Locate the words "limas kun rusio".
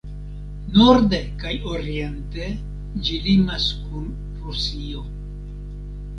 3.27-5.07